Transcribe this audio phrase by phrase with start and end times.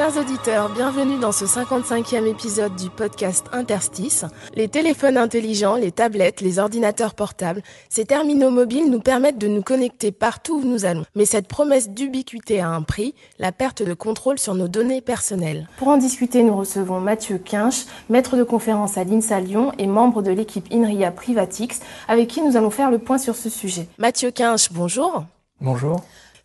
[0.00, 4.24] Chers auditeurs, bienvenue dans ce 55e épisode du podcast Interstice.
[4.54, 7.60] Les téléphones intelligents, les tablettes, les ordinateurs portables,
[7.90, 11.04] ces terminaux mobiles nous permettent de nous connecter partout où nous allons.
[11.14, 15.68] Mais cette promesse d'ubiquité a un prix, la perte de contrôle sur nos données personnelles.
[15.76, 20.22] Pour en discuter, nous recevons Mathieu Quinche, maître de conférence à l'INSA Lyon et membre
[20.22, 23.86] de l'équipe INRIA Privatix, avec qui nous allons faire le point sur ce sujet.
[23.98, 25.24] Mathieu Quinche, bonjour.
[25.60, 26.00] Bonjour.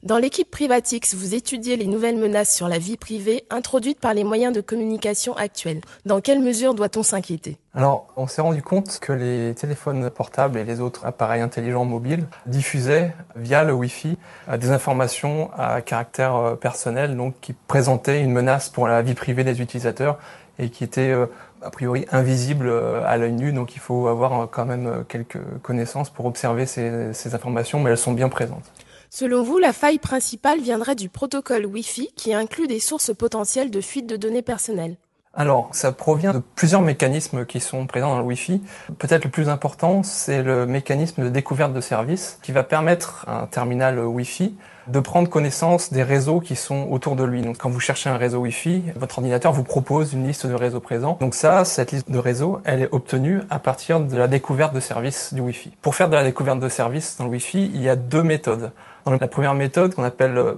[0.05, 4.23] Dans l'équipe Privatix, vous étudiez les nouvelles menaces sur la vie privée introduites par les
[4.23, 5.81] moyens de communication actuels.
[6.05, 7.57] Dans quelle mesure doit-on s'inquiéter?
[7.73, 12.27] Alors, on s'est rendu compte que les téléphones portables et les autres appareils intelligents mobiles
[12.45, 18.31] diffusaient via le Wi-Fi euh, des informations à caractère euh, personnel, donc qui présentaient une
[18.31, 20.19] menace pour la vie privée des utilisateurs
[20.59, 21.25] et qui étaient euh,
[21.63, 23.51] a priori invisibles euh, à l'œil nu.
[23.53, 28.13] Donc, il faut avoir quand même quelques connaissances pour observer ces informations, mais elles sont
[28.13, 28.71] bien présentes.
[29.17, 33.79] Selon vous, la faille principale viendrait du protocole Wi-Fi qui inclut des sources potentielles de
[33.79, 34.97] fuite de données personnelles.
[35.33, 38.61] Alors, ça provient de plusieurs mécanismes qui sont présents dans le Wi-Fi.
[38.99, 43.47] Peut-être le plus important, c'est le mécanisme de découverte de services qui va permettre un
[43.47, 44.53] terminal Wi-Fi
[44.87, 47.41] de prendre connaissance des réseaux qui sont autour de lui.
[47.41, 50.79] Donc, quand vous cherchez un réseau Wi-Fi, votre ordinateur vous propose une liste de réseaux
[50.79, 51.17] présents.
[51.19, 54.79] Donc ça, cette liste de réseaux, elle est obtenue à partir de la découverte de
[54.79, 55.71] services du Wi-Fi.
[55.81, 58.71] Pour faire de la découverte de services dans le Wi-Fi, il y a deux méthodes.
[59.05, 60.53] Dans la première méthode, qu'on appelle euh,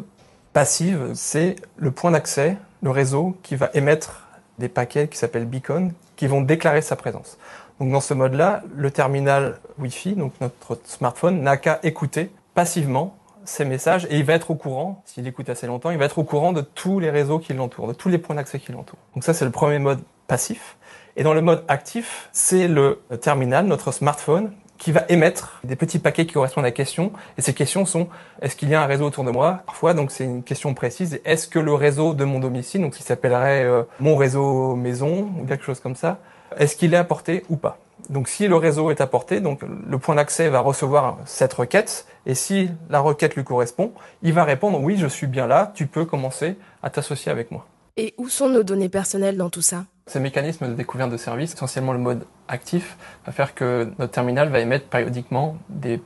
[0.54, 4.28] passive, c'est le point d'accès, le réseau qui va émettre
[4.60, 7.38] des paquets qui s'appellent beacon, qui vont déclarer sa présence.
[7.80, 13.16] Donc dans ce mode-là, le terminal Wi-Fi, donc notre smartphone, n'a qu'à écouter passivement
[13.48, 16.20] ces messages et il va être au courant, s'il écoute assez longtemps, il va être
[16.20, 19.00] au courant de tous les réseaux qui l'entourent, de tous les points d'accès qui l'entourent.
[19.16, 20.78] Donc ça, c'est le premier mode passif.
[21.16, 26.00] Et dans le mode actif, c'est le terminal, notre smartphone, qui va émettre des petits
[26.00, 27.12] paquets qui correspondent à la question.
[27.38, 28.08] Et ces questions sont
[28.42, 29.62] est-ce qu'il y a un réseau autour de moi?
[29.66, 31.20] Parfois, donc c'est une question précise.
[31.26, 35.46] Est-ce que le réseau de mon domicile, donc qui s'appellerait euh, mon réseau maison ou
[35.46, 36.20] quelque chose comme ça,
[36.58, 37.80] est-ce qu'il est apporté ou pas?
[38.10, 42.06] Donc si le réseau est apporté, donc le point d'accès va recevoir cette requête.
[42.28, 45.72] Et si la requête lui correspond, il va répondre oui, je suis bien là.
[45.74, 47.66] Tu peux commencer à t'associer avec moi.
[47.96, 49.86] Et où sont nos données personnelles dans tout ça?
[50.08, 54.50] Ces mécanismes de découverte de services, essentiellement le mode actif, va faire que notre terminal
[54.50, 56.02] va émettre périodiquement des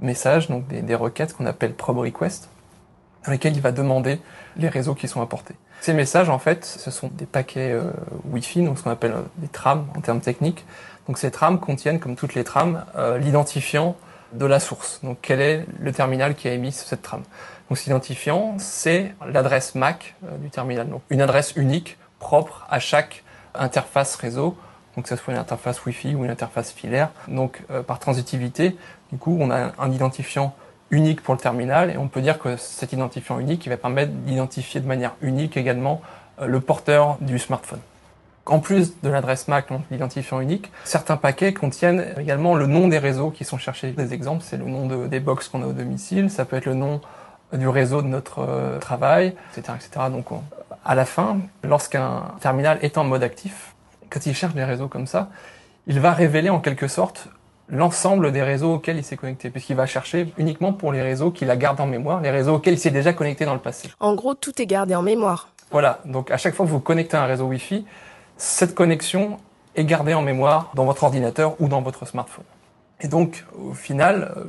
[0.00, 2.50] messages, donc des, des requêtes qu'on appelle probe request,
[3.24, 4.20] dans lesquelles il va demander
[4.56, 5.54] les réseaux qui sont apportés.
[5.80, 7.90] Ces messages, en fait, ce sont des paquets euh,
[8.30, 10.64] Wi-Fi, donc ce qu'on appelle euh, des trames en termes techniques.
[11.06, 13.96] Donc ces trames contiennent, comme toutes les trames, euh, l'identifiant
[14.34, 15.00] de la source.
[15.02, 17.22] Donc quel est le terminal qui a émis cette trame?
[17.68, 20.88] Donc cet identifiant, c'est l'adresse MAC euh, du terminal.
[20.88, 23.24] Donc une adresse unique, propre à chaque
[23.54, 24.56] interface réseau,
[24.96, 27.10] donc que ce soit une interface Wi-Fi ou une interface filaire.
[27.28, 28.76] Donc euh, par transitivité,
[29.12, 30.54] du coup, on a un identifiant
[30.90, 34.80] unique pour le terminal et on peut dire que cet identifiant unique va permettre d'identifier
[34.80, 36.02] de manière unique également
[36.40, 37.80] euh, le porteur du smartphone.
[38.46, 42.98] En plus de l'adresse MAC, donc l'identifiant unique, certains paquets contiennent également le nom des
[42.98, 43.92] réseaux qui sont cherchés.
[43.92, 46.66] Des exemples, c'est le nom de- des box qu'on a au domicile, ça peut être
[46.66, 47.00] le nom
[47.54, 50.06] du réseau de notre euh, travail, etc., etc.
[50.10, 50.42] Donc, on-
[50.84, 53.74] à la fin, lorsqu'un terminal est en mode actif,
[54.10, 55.30] quand il cherche des réseaux comme ça,
[55.86, 57.28] il va révéler en quelque sorte
[57.70, 61.50] l'ensemble des réseaux auxquels il s'est connecté, puisqu'il va chercher uniquement pour les réseaux qu'il
[61.50, 63.88] a gardés en mémoire, les réseaux auxquels il s'est déjà connecté dans le passé.
[64.00, 65.48] En gros, tout est gardé en mémoire.
[65.70, 67.86] Voilà, donc à chaque fois que vous connectez un réseau Wi-Fi,
[68.36, 69.38] cette connexion
[69.74, 72.44] est gardée en mémoire dans votre ordinateur ou dans votre smartphone.
[73.00, 74.44] Et donc, au final, euh,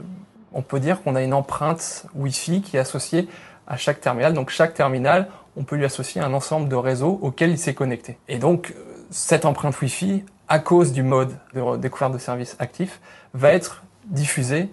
[0.53, 3.27] on peut dire qu'on a une empreinte Wi-Fi qui est associée
[3.67, 4.33] à chaque terminal.
[4.33, 8.17] Donc chaque terminal, on peut lui associer un ensemble de réseaux auxquels il s'est connecté.
[8.27, 12.99] Et donc, euh, cette empreinte Wi-Fi, à cause du mode de découverte de services actif,
[13.33, 14.69] va être diffusée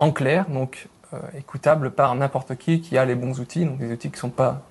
[0.00, 3.92] en clair, donc euh, écoutable par n'importe qui qui a les bons outils, donc des
[3.92, 4.62] outils qui sont pas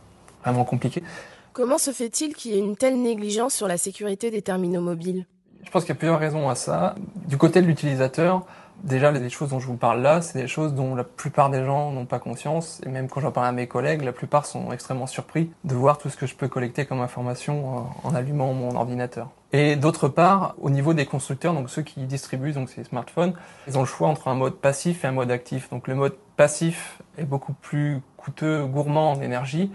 [0.43, 1.03] vraiment compliqués.
[1.53, 5.25] Comment se fait-il qu'il y ait une telle négligence sur la sécurité des terminaux mobiles?
[5.65, 6.95] Je pense qu'il y a plusieurs raisons à ça.
[7.27, 8.45] Du côté de l'utilisateur,
[8.85, 11.65] déjà les choses dont je vous parle là, c'est des choses dont la plupart des
[11.65, 12.79] gens n'ont pas conscience.
[12.85, 15.97] Et même quand j'en parle à mes collègues, la plupart sont extrêmement surpris de voir
[15.97, 19.29] tout ce que je peux collecter comme information euh, en allumant mon ordinateur.
[19.51, 23.33] Et d'autre part, au niveau des constructeurs, donc ceux qui distribuent donc ces smartphones,
[23.67, 25.69] ils ont le choix entre un mode passif et un mode actif.
[25.69, 29.69] Donc le mode passif est beaucoup plus coûteux, gourmand en énergie,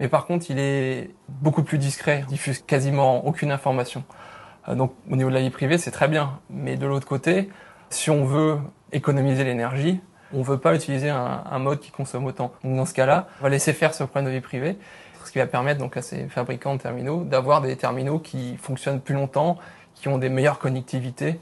[0.00, 4.02] mais par contre il est beaucoup plus discret, diffuse quasiment aucune information.
[4.68, 6.40] Euh, Donc au niveau de la vie privée, c'est très bien.
[6.50, 7.48] Mais de l'autre côté,
[7.90, 8.58] si on veut
[8.92, 10.00] économiser l'énergie,
[10.34, 12.52] on veut pas utiliser un, mode qui consomme autant.
[12.64, 14.76] Donc dans ce cas-là, on va laisser faire ce problème de vie privée,
[15.24, 19.00] ce qui va permettre donc à ces fabricants de terminaux d'avoir des terminaux qui fonctionnent
[19.00, 19.58] plus longtemps,
[19.94, 21.38] qui ont des meilleures connectivités,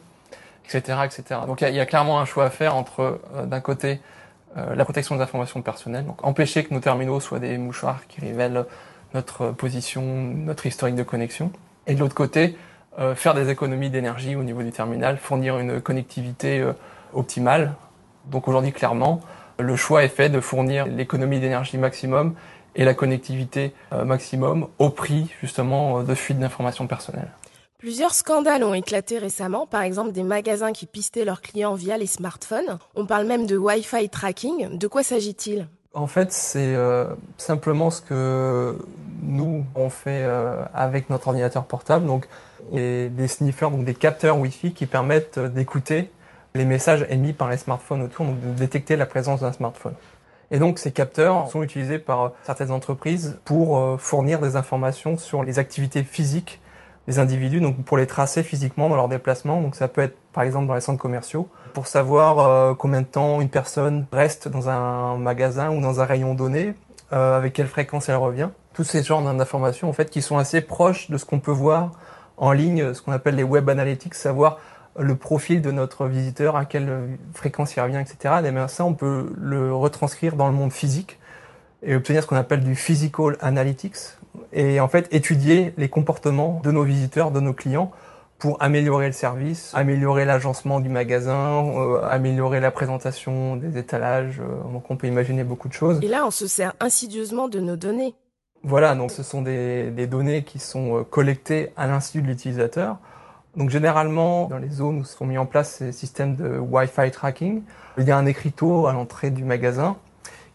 [0.65, 1.41] etc., etc.
[1.47, 3.61] Donc il y, a- il y a clairement un choix à faire entre euh, d'un
[3.61, 4.01] côté
[4.57, 8.21] euh, la protection des informations personnelles, donc empêcher que nos terminaux soient des mouchoirs qui
[8.21, 8.65] révèlent
[9.15, 11.53] notre position, notre historique de connexion,
[11.87, 12.57] et de l'autre côté
[12.99, 16.73] euh, faire des économies d'énergie au niveau du terminal, fournir une connectivité euh,
[17.13, 17.75] optimale.
[18.27, 19.21] Donc aujourd'hui clairement,
[19.59, 22.35] le choix est fait de fournir l'économie d'énergie maximum
[22.77, 23.73] et la connectivité
[24.05, 27.31] maximum au prix justement de fuite d'informations personnelles.
[27.79, 32.09] Plusieurs scandales ont éclaté récemment, par exemple des magasins qui pistaient leurs clients via les
[32.09, 32.81] smartphones.
[32.97, 34.77] On parle même de Wi-Fi tracking.
[34.77, 35.69] De quoi s'agit-il?
[35.95, 38.77] En fait, c'est euh, simplement ce que
[39.23, 42.05] nous on fait euh, avec notre ordinateur portable.
[42.05, 42.27] Donc,
[42.73, 46.11] des sniffers, donc des capteurs Wi-Fi qui permettent euh, d'écouter
[46.57, 49.95] les messages émis par les smartphones autour, donc de détecter la présence d'un smartphone.
[50.51, 55.61] Et donc, ces capteurs sont utilisés par certaines entreprises pour fournir des informations sur les
[55.61, 56.59] activités physiques
[57.09, 59.63] des individus, donc pour les tracer physiquement dans leurs déplacements.
[59.63, 63.07] Donc, ça peut être par exemple dans les centres commerciaux pour savoir euh, combien de
[63.07, 66.75] temps une personne reste dans un magasin ou dans un rayon donné,
[67.15, 68.51] euh, avec quelle fréquence elle revient.
[68.75, 71.93] Tous ces genres d'informations en fait qui sont assez proches de ce qu'on peut voir
[72.37, 74.59] en ligne, ce qu'on appelle les web analytics, savoir
[74.99, 78.35] le profil de notre visiteur, à quelle fréquence il revient, etc.
[78.45, 81.18] Et bien ça, on peut le retranscrire dans le monde physique
[81.83, 83.97] et obtenir ce qu'on appelle du physical analytics
[84.53, 87.91] et en fait étudier les comportements de nos visiteurs, de nos clients
[88.39, 94.41] pour améliorer le service, améliorer l'agencement du magasin, euh, améliorer la présentation des étalages.
[94.41, 95.99] euh, donc on peut imaginer beaucoup de choses.
[96.03, 98.15] Et là, on se sert insidieusement de nos données.
[98.63, 102.99] Voilà, donc ce sont des, des données qui sont euh, collectées à l'insu de l'utilisateur.
[103.57, 107.63] Donc généralement, dans les zones où sont mis en place ces systèmes de Wi-Fi tracking,
[107.97, 109.97] il y a un écriteau à l'entrée du magasin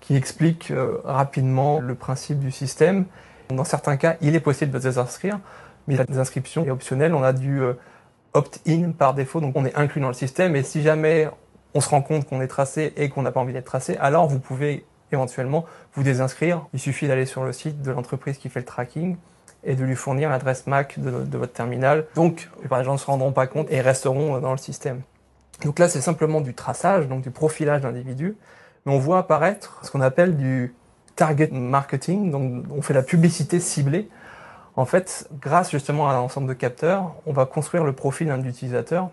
[0.04, 3.06] qui explique euh, rapidement le principe du système.
[3.50, 5.40] Dans certains cas, il est possible de désinscrire,
[5.88, 7.14] mais la désinscription est optionnelle.
[7.14, 7.74] On a du euh,
[8.34, 10.58] opt-in par défaut, donc on est inclus dans le système.
[10.58, 11.30] Et si jamais
[11.74, 14.28] on se rend compte qu'on est tracé et qu'on n'a pas envie d'être tracé, alors
[14.28, 15.64] vous pouvez éventuellement
[15.94, 16.66] vous désinscrire.
[16.74, 19.16] Il suffit d'aller sur le site de l'entreprise qui fait le tracking
[19.64, 22.08] et de lui fournir l'adresse MAC de, de votre terminal.
[22.16, 25.02] Donc, des gens ne se rendront pas compte et resteront dans le système.
[25.64, 28.36] Donc là, c'est simplement du traçage, donc du profilage d'individus.
[28.86, 30.74] Mais on voit apparaître ce qu'on appelle du
[31.16, 34.10] target marketing, donc on fait la publicité ciblée.
[34.76, 38.44] En fait, grâce justement à un ensemble de capteurs, on va construire le profil d'un
[38.44, 39.10] utilisateur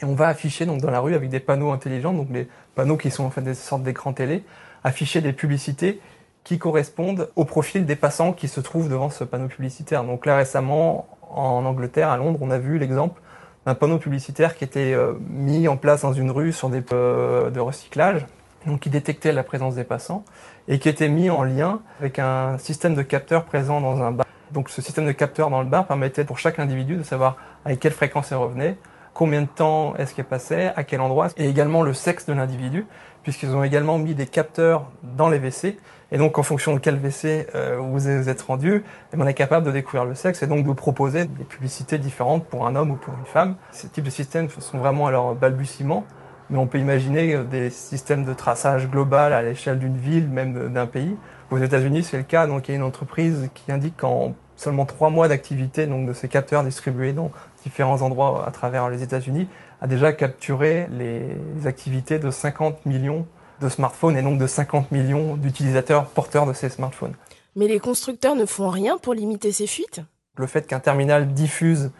[0.00, 2.96] et on va afficher donc dans la rue avec des panneaux intelligents, donc des panneaux
[2.96, 4.44] qui sont en fait des sortes d'écrans télé,
[4.84, 6.00] afficher des publicités
[6.44, 10.04] qui correspondent au profil des passants qui se trouvent devant ce panneau publicitaire.
[10.04, 13.20] Donc là récemment, en Angleterre, à Londres, on a vu l'exemple
[13.66, 17.50] d'un panneau publicitaire qui était euh, mis en place dans une rue sur des euh,
[17.50, 18.26] de recyclage,
[18.66, 20.24] donc qui détectait la présence des passants
[20.66, 24.26] et qui était mis en lien avec un système de capteurs présent dans un bar.
[24.52, 27.80] Donc ce système de capteurs dans le bar permettait pour chaque individu de savoir avec
[27.80, 28.76] quelle fréquence il revenait,
[29.14, 32.86] combien de temps est-ce qu'il passait, à quel endroit, et également le sexe de l'individu,
[33.22, 35.76] puisqu'ils ont également mis des capteurs dans les WC.
[36.10, 39.34] Et donc, en fonction de quel WC euh, vous êtes rendu, eh ben, on est
[39.34, 42.92] capable de découvrir le sexe et donc de proposer des publicités différentes pour un homme
[42.92, 43.56] ou pour une femme.
[43.72, 46.04] Ces types de systèmes sont vraiment à leur balbutiement,
[46.50, 50.86] mais on peut imaginer des systèmes de traçage global à l'échelle d'une ville, même d'un
[50.86, 51.16] pays.
[51.50, 52.46] Aux États-Unis, c'est le cas.
[52.46, 56.12] Donc, il y a une entreprise qui indique qu'en seulement trois mois d'activité, donc de
[56.12, 57.30] ces capteurs distribués dans
[57.62, 59.48] différents endroits à travers les États-Unis,
[59.80, 61.20] a déjà capturé les,
[61.56, 63.26] les activités de 50 millions
[63.60, 67.14] de smartphones et donc de 50 millions d'utilisateurs porteurs de ces smartphones.
[67.56, 70.00] Mais les constructeurs ne font rien pour limiter ces fuites?
[70.36, 71.90] Le fait qu'un terminal diffuse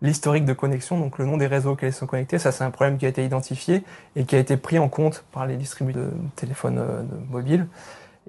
[0.00, 2.70] l'historique de connexion, donc le nom des réseaux auxquels ils sont connectés, ça c'est un
[2.70, 3.82] problème qui a été identifié
[4.16, 7.66] et qui a été pris en compte par les distributeurs de téléphones euh, mobiles.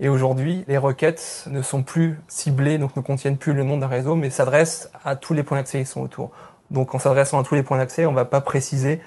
[0.01, 3.87] Et aujourd'hui, les requêtes ne sont plus ciblées, donc ne contiennent plus le nom d'un
[3.87, 6.31] réseau, mais s'adressent à tous les points d'accès qui sont autour.
[6.71, 9.01] Donc en s'adressant à tous les points d'accès, on ne va pas préciser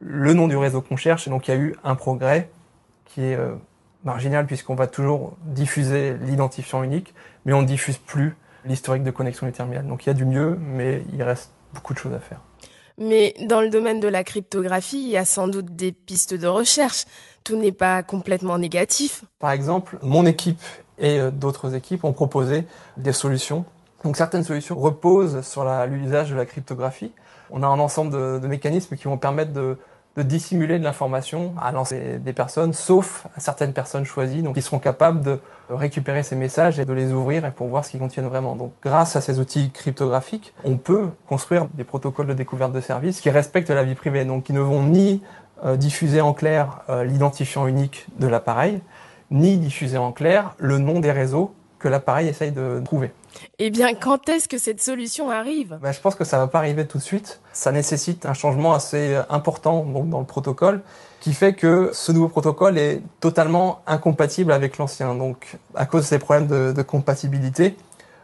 [0.00, 2.50] le nom du réseau qu'on cherche, et donc il y a eu un progrès
[3.06, 3.54] qui est euh,
[4.04, 8.36] marginal puisqu'on va toujours diffuser l'identifiant unique, mais on ne diffuse plus
[8.66, 9.86] l'historique de connexion du terminal.
[9.86, 12.40] Donc il y a du mieux, mais il reste beaucoup de choses à faire.
[12.98, 16.46] Mais dans le domaine de la cryptographie, il y a sans doute des pistes de
[16.46, 17.04] recherche.
[17.44, 19.24] Tout n'est pas complètement négatif.
[19.38, 20.60] Par exemple, mon équipe
[20.98, 22.64] et euh, d'autres équipes ont proposé
[22.96, 23.64] des solutions.
[24.02, 27.12] Donc certaines solutions reposent sur l'usage de la cryptographie.
[27.50, 29.76] On a un ensemble de, de mécanismes qui vont permettre de,
[30.16, 34.62] de dissimuler de l'information à lancer des personnes, sauf à certaines personnes choisies, donc qui
[34.62, 38.00] seront capables de récupérer ces messages et de les ouvrir et pour voir ce qu'ils
[38.00, 38.56] contiennent vraiment.
[38.56, 43.20] Donc, grâce à ces outils cryptographiques, on peut construire des protocoles de découverte de services
[43.20, 45.22] qui respectent la vie privée, donc qui ne vont ni
[45.64, 48.80] euh, diffuser en clair euh, l'identifiant unique de l'appareil,
[49.30, 53.12] ni diffuser en clair le nom des réseaux que l'appareil essaye de trouver.
[53.58, 55.78] Eh bien, quand est-ce que cette solution arrive?
[55.80, 57.40] Ben, je pense que ça va pas arriver tout de suite.
[57.52, 60.82] Ça nécessite un changement assez important donc, dans le protocole
[61.20, 65.14] qui fait que ce nouveau protocole est totalement incompatible avec l'ancien.
[65.14, 67.76] Donc, à cause de ces problèmes de, compatibilité,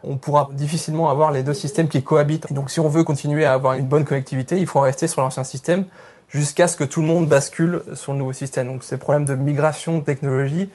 [0.04, 2.50] on pourra difficilement avoir les deux systèmes qui cohabitent.
[2.50, 5.20] Et donc, si on veut continuer à avoir une bonne connectivité, il faut rester sur
[5.20, 5.86] l'ancien système
[6.28, 8.68] jusqu'à ce que tout le monde bascule sur le nouveau système.
[8.68, 10.70] Donc, ces problèmes de migration de technologie,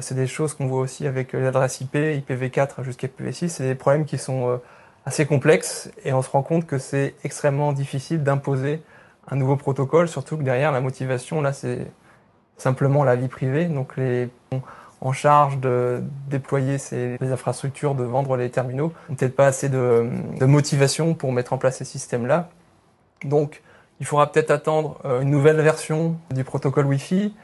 [0.00, 3.48] c'est des choses qu'on voit aussi avec l'adresse IP, IPv4 jusqu'à IPv6.
[3.48, 4.56] C'est des problèmes qui sont euh,
[5.04, 8.82] assez complexes et on se rend compte que c'est extrêmement difficile d'imposer
[9.28, 11.86] un nouveau protocole, surtout que derrière la motivation, là, c'est
[12.56, 13.66] simplement la vie privée.
[13.66, 14.28] Donc les
[15.00, 19.68] en charge de déployer ces les infrastructures, de vendre les terminaux, n'ont peut-être pas assez
[19.68, 20.08] de,
[20.40, 22.48] de, motivation pour mettre en place ces systèmes-là.
[23.22, 23.62] Donc
[24.00, 27.34] il faudra peut-être attendre euh, une nouvelle version du protocole Wi-Fi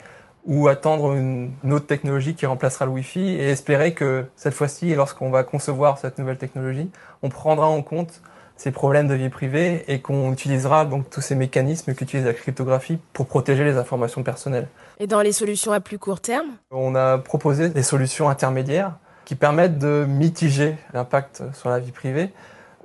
[0.46, 5.30] ou attendre une, autre technologie qui remplacera le Wi-Fi et espérer que cette fois-ci, lorsqu'on
[5.30, 6.90] va concevoir cette nouvelle technologie,
[7.22, 8.22] on prendra en compte
[8.56, 12.98] ces problèmes de vie privée et qu'on utilisera donc tous ces mécanismes qu'utilise la cryptographie
[13.12, 14.68] pour protéger les informations personnelles.
[14.98, 16.48] Et dans les solutions à plus court terme?
[16.70, 22.30] On a proposé des solutions intermédiaires qui permettent de mitiger l'impact sur la vie privée.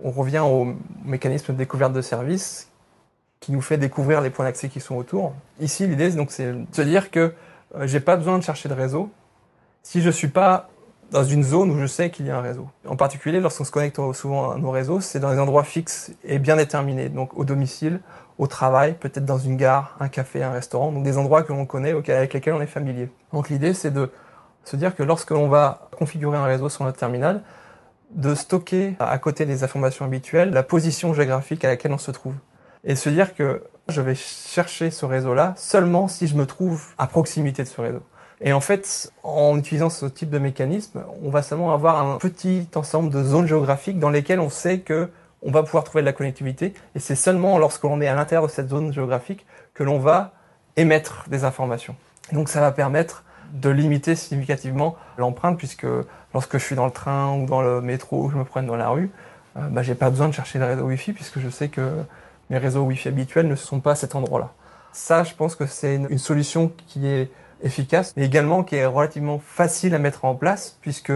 [0.04, 2.70] On revient au mécanisme de découverte de services
[3.46, 5.32] qui nous fait découvrir les points d'accès qui sont autour.
[5.60, 7.32] Ici, l'idée, donc, c'est de se dire que
[7.76, 9.12] euh, j'ai pas besoin de chercher de réseau
[9.84, 10.68] si je suis pas
[11.12, 12.68] dans une zone où je sais qu'il y a un réseau.
[12.88, 16.40] En particulier, lorsqu'on se connecte souvent à nos réseaux, c'est dans des endroits fixes et
[16.40, 17.10] bien déterminés.
[17.10, 18.00] Donc, au domicile,
[18.40, 20.92] au travail, peut-être dans une gare, un café, un restaurant.
[20.92, 23.12] Donc, des endroits que l'on connaît, avec lesquels on est familier.
[23.32, 24.10] Donc, l'idée, c'est de
[24.64, 27.44] se dire que lorsque l'on va configurer un réseau sur notre terminal,
[28.10, 32.34] de stocker à côté des informations habituelles la position géographique à laquelle on se trouve
[32.86, 37.08] et se dire que je vais chercher ce réseau-là seulement si je me trouve à
[37.08, 38.02] proximité de ce réseau.
[38.42, 42.68] Et en fait, en utilisant ce type de mécanisme, on va seulement avoir un petit
[42.76, 45.10] ensemble de zones géographiques dans lesquelles on sait que
[45.42, 46.74] on va pouvoir trouver de la connectivité.
[46.96, 50.34] Et c'est seulement lorsque l'on est à l'intérieur de cette zone géographique que l'on va
[50.76, 51.96] émettre des informations.
[52.32, 53.24] Donc ça va permettre
[53.54, 55.86] de limiter significativement l'empreinte puisque
[56.34, 58.76] lorsque je suis dans le train ou dans le métro ou je me promène dans
[58.76, 59.12] la rue,
[59.58, 62.04] euh, bah, j'ai pas besoin de chercher le réseau Wi-Fi puisque je sais que
[62.50, 64.54] mes réseaux Wi-Fi habituels ne sont pas à cet endroit-là.
[64.92, 67.30] Ça, je pense que c'est une, solution qui est
[67.64, 71.12] efficace, mais également qui est relativement facile à mettre en place, puisque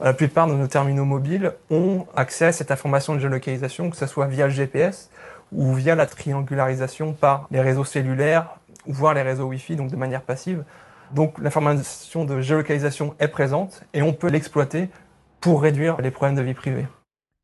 [0.00, 4.06] la plupart de nos terminaux mobiles ont accès à cette information de géolocalisation, que ce
[4.06, 5.10] soit via le GPS
[5.52, 10.22] ou via la triangularisation par les réseaux cellulaires, voire les réseaux Wi-Fi, donc de manière
[10.22, 10.64] passive.
[11.12, 14.88] Donc l'information de géolocalisation est présente et on peut l'exploiter
[15.40, 16.86] pour réduire les problèmes de vie privée.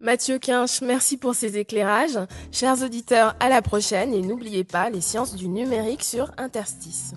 [0.00, 2.20] Mathieu Quinche, merci pour ces éclairages.
[2.52, 7.14] Chers auditeurs, à la prochaine et n'oubliez pas les sciences du numérique sur Interstice.